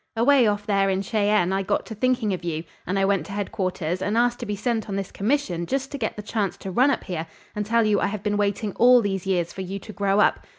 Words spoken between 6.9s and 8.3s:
here and tell you I have